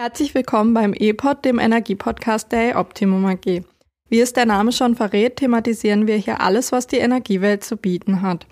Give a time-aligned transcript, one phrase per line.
[0.00, 3.64] Herzlich willkommen beim E-Pod, dem Energiepodcast der Optimum AG.
[4.08, 8.22] Wie es der Name schon verrät, thematisieren wir hier alles, was die Energiewelt zu bieten
[8.22, 8.46] hat.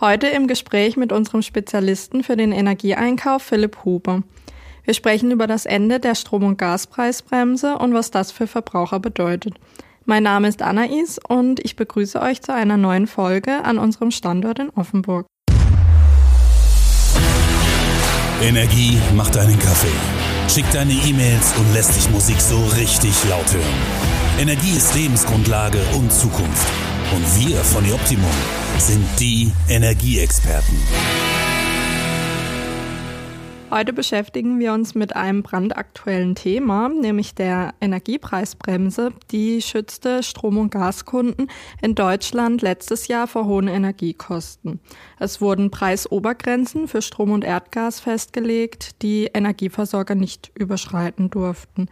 [0.00, 4.24] Heute im Gespräch mit unserem Spezialisten für den Energieeinkauf, Philipp Huber.
[4.82, 9.54] Wir sprechen über das Ende der Strom- und Gaspreisbremse und was das für Verbraucher bedeutet.
[10.04, 14.58] Mein Name ist Anais und ich begrüße euch zu einer neuen Folge an unserem Standort
[14.58, 15.26] in Offenburg.
[18.42, 20.17] Energie macht einen Kaffee
[20.48, 23.64] Schick deine E-Mails und lässt dich Musik so richtig laut hören.
[24.38, 26.66] Energie ist Lebensgrundlage und Zukunft.
[27.14, 28.30] Und wir von Optimum
[28.78, 31.37] sind die Energieexperten.
[33.70, 39.12] Heute beschäftigen wir uns mit einem brandaktuellen Thema, nämlich der Energiepreisbremse.
[39.30, 41.50] Die schützte Strom- und Gaskunden
[41.82, 44.80] in Deutschland letztes Jahr vor hohen Energiekosten.
[45.18, 51.90] Es wurden Preisobergrenzen für Strom und Erdgas festgelegt, die Energieversorger nicht überschreiten durften.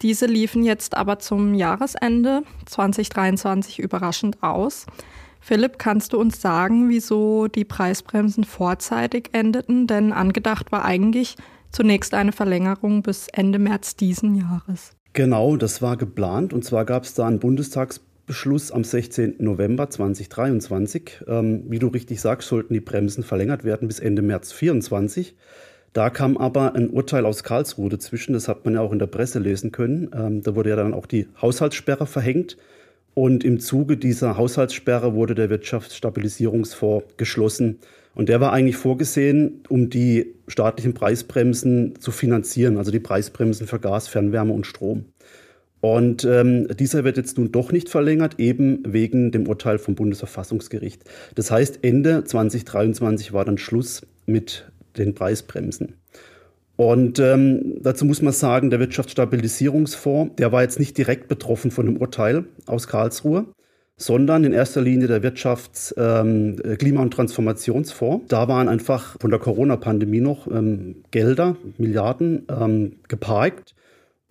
[0.00, 4.86] Diese liefen jetzt aber zum Jahresende 2023 überraschend aus.
[5.40, 9.86] Philipp, kannst du uns sagen, wieso die Preisbremsen vorzeitig endeten?
[9.86, 11.36] Denn angedacht war eigentlich
[11.70, 14.92] zunächst eine Verlängerung bis Ende März diesen Jahres.
[15.12, 16.52] Genau, das war geplant.
[16.52, 19.36] Und zwar gab es da einen Bundestagsbeschluss am 16.
[19.38, 21.24] November 2023.
[21.26, 25.34] Ähm, wie du richtig sagst, sollten die Bremsen verlängert werden bis Ende März 2024.
[25.92, 29.06] Da kam aber ein Urteil aus Karlsruhe dazwischen, das hat man ja auch in der
[29.06, 30.10] Presse lesen können.
[30.14, 32.56] Ähm, da wurde ja dann auch die Haushaltssperre verhängt.
[33.18, 37.80] Und im Zuge dieser Haushaltssperre wurde der Wirtschaftsstabilisierungsfonds geschlossen.
[38.14, 43.80] Und der war eigentlich vorgesehen, um die staatlichen Preisbremsen zu finanzieren, also die Preisbremsen für
[43.80, 45.06] Gas, Fernwärme und Strom.
[45.80, 51.02] Und ähm, dieser wird jetzt nun doch nicht verlängert, eben wegen dem Urteil vom Bundesverfassungsgericht.
[51.34, 55.94] Das heißt, Ende 2023 war dann Schluss mit den Preisbremsen.
[56.78, 61.86] Und ähm, dazu muss man sagen, der Wirtschaftsstabilisierungsfonds, der war jetzt nicht direkt betroffen von
[61.86, 63.46] dem Urteil aus Karlsruhe,
[63.96, 68.26] sondern in erster Linie der Wirtschafts-, ähm, Klima- und Transformationsfonds.
[68.28, 73.74] Da waren einfach von der Corona-Pandemie noch ähm, Gelder, Milliarden ähm, geparkt.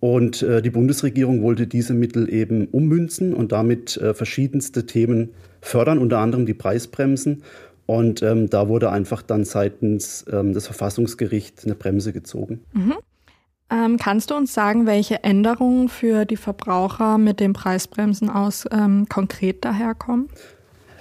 [0.00, 5.98] Und äh, die Bundesregierung wollte diese Mittel eben ummünzen und damit äh, verschiedenste Themen fördern,
[5.98, 7.42] unter anderem die Preisbremsen.
[7.88, 12.60] Und ähm, da wurde einfach dann seitens ähm, des Verfassungsgerichts eine Bremse gezogen.
[12.74, 12.96] Mhm.
[13.70, 19.06] Ähm, kannst du uns sagen, welche Änderungen für die Verbraucher mit den Preisbremsen aus ähm,
[19.08, 20.28] konkret daherkommen?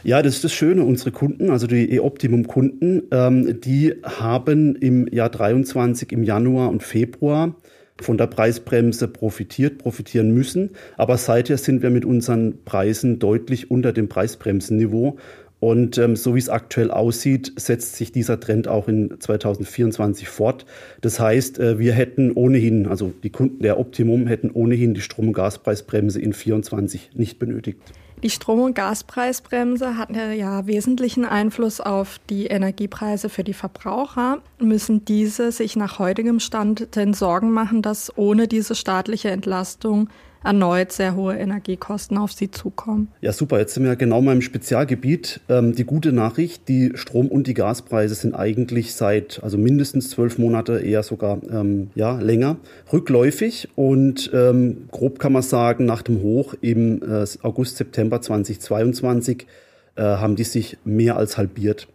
[0.04, 0.86] Ja, das ist das Schöne.
[0.86, 7.54] Unsere Kunden, also die E-Optimum-Kunden, ähm, die haben im Jahr 23, im Januar und Februar
[8.00, 10.70] von der Preisbremse profitiert, profitieren müssen.
[10.96, 15.18] Aber seither sind wir mit unseren Preisen deutlich unter dem Preisbremsenniveau.
[15.60, 20.66] Und ähm, so wie es aktuell aussieht, setzt sich dieser Trend auch in 2024 fort.
[21.02, 25.30] Das heißt, äh, wir hätten ohnehin, also die Kunden der Optimum hätten ohnehin die Strom-
[25.30, 27.80] und Gaspreisbremse in 2024 nicht benötigt.
[28.24, 34.40] Die Strom- und Gaspreisbremse hat ja wesentlichen Einfluss auf die Energiepreise für die Verbraucher.
[34.60, 40.10] Müssen diese sich nach heutigem Stand denn Sorgen machen, dass ohne diese staatliche Entlastung
[40.44, 43.10] erneut sehr hohe Energiekosten auf sie zukommen.
[43.22, 43.60] Ja, super.
[43.60, 45.42] Jetzt sind wir genau mal im Spezialgebiet.
[45.50, 50.38] Ähm, die gute Nachricht, die Strom- und die Gaspreise sind eigentlich seit, also mindestens zwölf
[50.38, 52.58] Monate, eher sogar ähm, ja, länger,
[52.92, 53.70] rückläufig.
[53.76, 59.48] Und ähm, grob kann man sagen, nach dem Hoch im äh, August, September 2022
[59.96, 61.88] äh, haben die sich mehr als halbiert.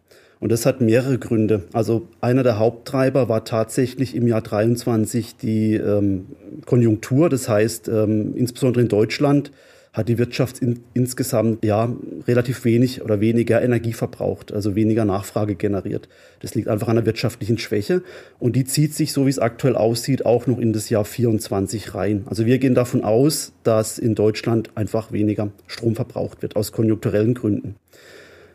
[0.42, 1.62] Und das hat mehrere Gründe.
[1.72, 6.26] Also einer der Haupttreiber war tatsächlich im Jahr 23 die ähm,
[6.66, 7.28] Konjunktur.
[7.28, 9.52] Das heißt, ähm, insbesondere in Deutschland
[9.92, 11.94] hat die Wirtschaft in, insgesamt ja
[12.26, 16.08] relativ wenig oder weniger Energie verbraucht, also weniger Nachfrage generiert.
[16.40, 18.02] Das liegt einfach an der wirtschaftlichen Schwäche
[18.40, 21.94] und die zieht sich, so wie es aktuell aussieht, auch noch in das Jahr 24
[21.94, 22.24] rein.
[22.26, 27.34] Also wir gehen davon aus, dass in Deutschland einfach weniger Strom verbraucht wird aus konjunkturellen
[27.34, 27.76] Gründen.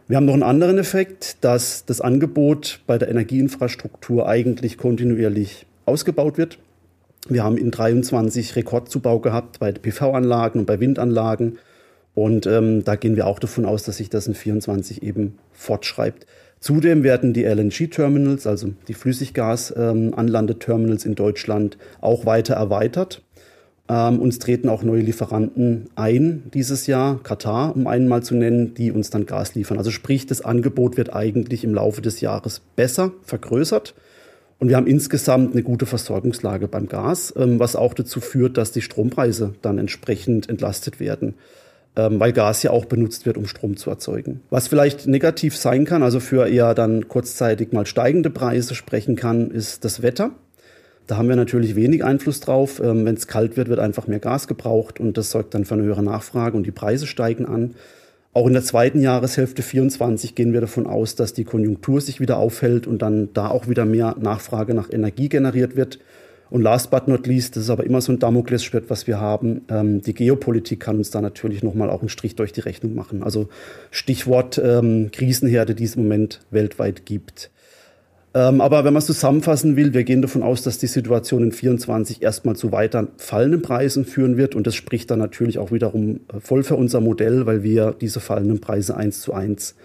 [0.07, 6.37] Wir haben noch einen anderen Effekt, dass das Angebot bei der Energieinfrastruktur eigentlich kontinuierlich ausgebaut
[6.37, 6.59] wird.
[7.27, 11.57] Wir haben in 23 Rekordzubau gehabt bei PV-Anlagen und bei Windanlagen.
[12.15, 16.25] Und ähm, da gehen wir auch davon aus, dass sich das in 24 eben fortschreibt.
[16.61, 23.23] Zudem werden die LNG-Terminals, also die Flüssiggas-Anlandeterminals ähm, in Deutschland, auch weiter erweitert.
[23.89, 28.73] Ähm, uns treten auch neue Lieferanten ein dieses Jahr, Katar, um einen mal zu nennen,
[28.73, 29.77] die uns dann Gas liefern.
[29.77, 33.95] Also sprich, das Angebot wird eigentlich im Laufe des Jahres besser, vergrößert.
[34.59, 38.71] Und wir haben insgesamt eine gute Versorgungslage beim Gas, ähm, was auch dazu führt, dass
[38.71, 41.35] die Strompreise dann entsprechend entlastet werden,
[41.95, 44.41] ähm, weil Gas ja auch benutzt wird, um Strom zu erzeugen.
[44.49, 49.51] Was vielleicht negativ sein kann, also für eher dann kurzzeitig mal steigende Preise sprechen kann,
[49.51, 50.31] ist das Wetter.
[51.07, 52.81] Da haben wir natürlich wenig Einfluss drauf.
[52.83, 55.73] Ähm, Wenn es kalt wird, wird einfach mehr Gas gebraucht und das sorgt dann für
[55.73, 57.75] eine höhere Nachfrage und die Preise steigen an.
[58.33, 62.37] Auch in der zweiten Jahreshälfte 24 gehen wir davon aus, dass die Konjunktur sich wieder
[62.37, 65.97] aufhält und dann da auch wieder mehr Nachfrage nach Energie generiert wird.
[66.49, 69.61] Und last but not least, das ist aber immer so ein Damoklesschwert, was wir haben.
[69.69, 73.23] Ähm, die Geopolitik kann uns da natürlich nochmal auch einen Strich durch die Rechnung machen.
[73.23, 73.49] Also
[73.91, 77.49] Stichwort ähm, Krisenherde, die es im Moment weltweit gibt.
[78.37, 81.51] Ähm, aber wenn man es zusammenfassen will, wir gehen davon aus, dass die Situation in
[81.51, 84.53] 24 erstmal zu weiter fallenden Preisen führen wird.
[84.53, 88.19] Und das spricht dann natürlich auch wiederum äh, voll für unser Modell, weil wir diese
[88.19, 89.75] fallenden Preise eins zu eins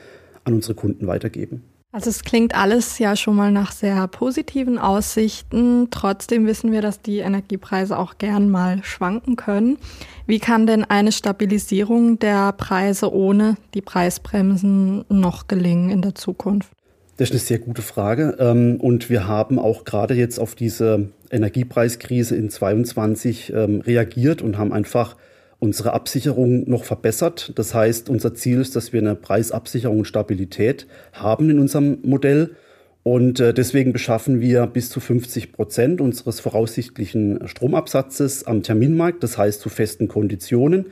[0.44, 1.62] an unsere Kunden weitergeben.
[1.92, 5.88] Also es klingt alles ja schon mal nach sehr positiven Aussichten.
[5.90, 9.78] Trotzdem wissen wir, dass die Energiepreise auch gern mal schwanken können.
[10.26, 16.70] Wie kann denn eine Stabilisierung der Preise ohne die Preisbremsen noch gelingen in der Zukunft?
[17.16, 18.36] Das ist eine sehr gute Frage.
[18.38, 24.58] Ähm, und wir haben auch gerade jetzt auf diese Energiepreiskrise in 22 ähm, reagiert und
[24.58, 25.16] haben einfach
[25.58, 27.52] unsere Absicherung noch verbessert.
[27.54, 32.56] Das heißt, unser Ziel ist, dass wir eine Preisabsicherung und Stabilität haben in unserem Modell.
[33.04, 39.38] Und äh, deswegen beschaffen wir bis zu 50 Prozent unseres voraussichtlichen Stromabsatzes am Terminmarkt, das
[39.38, 40.86] heißt zu festen Konditionen.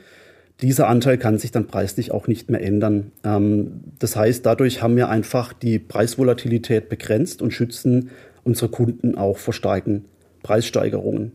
[0.61, 3.11] Dieser Anteil kann sich dann preislich auch nicht mehr ändern.
[3.23, 8.11] Ähm, das heißt, dadurch haben wir einfach die Preisvolatilität begrenzt und schützen
[8.43, 10.05] unsere Kunden auch vor starken
[10.43, 11.31] Preissteigerungen.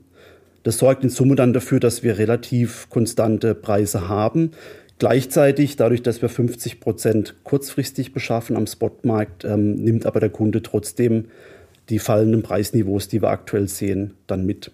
[0.62, 4.50] Das sorgt in Summe dann dafür, dass wir relativ konstante Preise haben.
[4.99, 10.62] Gleichzeitig, dadurch, dass wir 50 Prozent kurzfristig beschaffen am Spotmarkt, ähm, nimmt aber der Kunde
[10.62, 11.26] trotzdem
[11.88, 14.70] die fallenden Preisniveaus, die wir aktuell sehen, dann mit.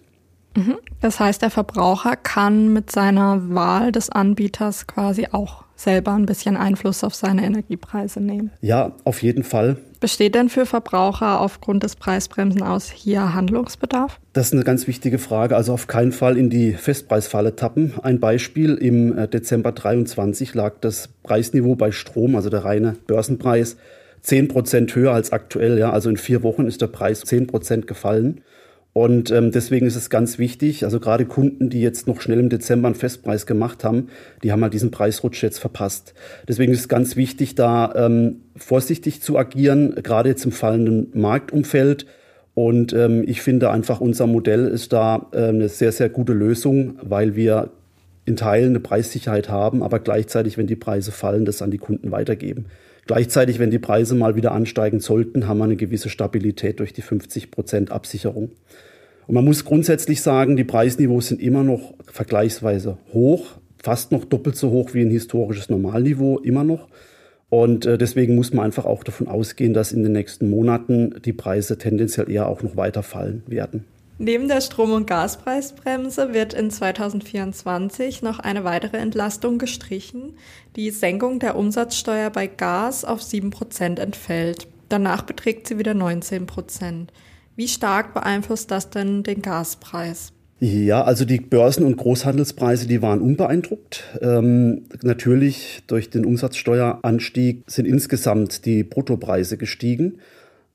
[0.55, 0.77] Mhm.
[1.01, 6.55] Das heißt, der Verbraucher kann mit seiner Wahl des Anbieters quasi auch selber ein bisschen
[6.55, 8.51] Einfluss auf seine Energiepreise nehmen.
[8.61, 9.77] Ja, auf jeden Fall.
[9.99, 14.19] Besteht denn für Verbraucher aufgrund des Preisbremsen aus hier Handlungsbedarf?
[14.33, 15.55] Das ist eine ganz wichtige Frage.
[15.55, 17.93] Also auf keinen Fall in die Festpreisfalle tappen.
[18.01, 23.77] Ein Beispiel, im äh, Dezember 23 lag das Preisniveau bei Strom, also der reine Börsenpreis,
[24.21, 25.77] 10 Prozent höher als aktuell.
[25.77, 25.91] Ja.
[25.91, 28.41] Also in vier Wochen ist der Preis 10 Prozent gefallen.
[28.93, 32.49] Und ähm, deswegen ist es ganz wichtig, also gerade Kunden, die jetzt noch schnell im
[32.49, 34.09] Dezember einen Festpreis gemacht haben,
[34.43, 36.13] die haben halt diesen Preisrutsch jetzt verpasst.
[36.47, 42.05] Deswegen ist es ganz wichtig, da ähm, vorsichtig zu agieren, gerade jetzt im fallenden Marktumfeld.
[42.53, 46.99] Und ähm, ich finde einfach, unser Modell ist da äh, eine sehr, sehr gute Lösung,
[47.01, 47.71] weil wir
[48.25, 52.11] in Teilen eine Preissicherheit haben, aber gleichzeitig, wenn die Preise fallen, das an die Kunden
[52.11, 52.65] weitergeben.
[53.05, 57.01] Gleichzeitig, wenn die Preise mal wieder ansteigen sollten, haben wir eine gewisse Stabilität durch die
[57.01, 58.51] 50 Prozent Absicherung.
[59.27, 64.55] Und man muss grundsätzlich sagen, die Preisniveaus sind immer noch vergleichsweise hoch, fast noch doppelt
[64.55, 66.87] so hoch wie ein historisches Normalniveau, immer noch.
[67.49, 71.33] Und äh, deswegen muss man einfach auch davon ausgehen, dass in den nächsten Monaten die
[71.33, 73.85] Preise tendenziell eher auch noch weiter fallen werden.
[74.19, 80.35] Neben der Strom- und Gaspreisbremse wird in 2024 noch eine weitere Entlastung gestrichen.
[80.75, 84.67] Die Senkung der Umsatzsteuer bei Gas auf 7% entfällt.
[84.89, 87.07] Danach beträgt sie wieder 19%.
[87.55, 90.31] Wie stark beeinflusst das denn den Gaspreis?
[90.59, 94.17] Ja, also die Börsen- und Großhandelspreise, die waren unbeeindruckt.
[94.21, 100.19] Ähm, natürlich durch den Umsatzsteueranstieg sind insgesamt die Bruttopreise gestiegen.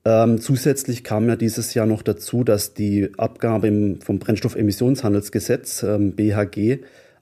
[0.08, 6.12] Ähm, zusätzlich kam ja dieses Jahr noch dazu, dass die Abgabe im, vom Brennstoffemissionshandelsgesetz ähm,
[6.12, 6.78] BHG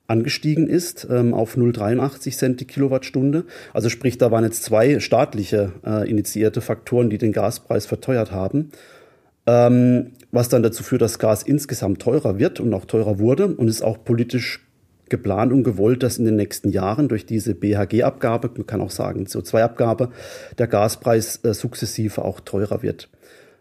[0.06, 3.44] angestiegen ist ähm, auf 0,83 Cent die Kilowattstunde.
[3.72, 8.70] Also sprich, da waren jetzt zwei staatliche äh, initiierte Faktoren, die den Gaspreis verteuert haben.
[9.48, 13.66] Ähm, was dann dazu führt, dass Gas insgesamt teurer wird und auch teurer wurde und
[13.66, 14.64] ist auch politisch
[15.08, 19.26] geplant und gewollt, dass in den nächsten Jahren durch diese BHG-Abgabe, man kann auch sagen
[19.26, 20.10] CO2-Abgabe,
[20.58, 23.08] der Gaspreis äh, sukzessive auch teurer wird.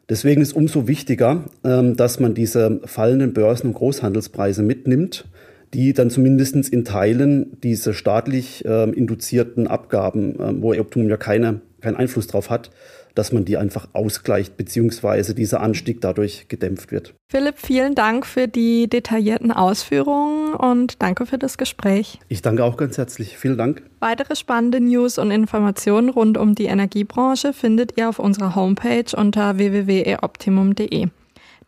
[0.09, 5.25] Deswegen ist umso wichtiger, ähm, dass man diese fallenden Börsen- und Großhandelspreise mitnimmt,
[5.73, 11.61] die dann zumindest in Teilen diese staatlich äh, induzierten Abgaben, äh, wo Optimum ja keine,
[11.81, 12.71] keinen Einfluss drauf hat,
[13.15, 17.15] dass man die einfach ausgleicht, beziehungsweise dieser Anstieg dadurch gedämpft wird.
[17.31, 22.19] Philipp, vielen Dank für die detaillierten Ausführungen und danke für das Gespräch.
[22.27, 23.37] Ich danke auch ganz herzlich.
[23.37, 23.81] Vielen Dank.
[23.99, 29.57] Weitere spannende News und Informationen rund um die Energiebranche findet ihr auf unserer Homepage unter
[29.57, 31.07] www.eoptimum.de.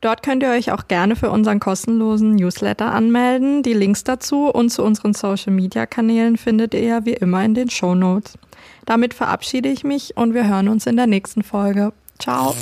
[0.01, 3.63] Dort könnt ihr euch auch gerne für unseren kostenlosen Newsletter anmelden.
[3.63, 7.69] Die Links dazu und zu unseren Social Media Kanälen findet ihr wie immer in den
[7.69, 8.37] Show Notes.
[8.85, 11.93] Damit verabschiede ich mich und wir hören uns in der nächsten Folge.
[12.19, 12.55] Ciao.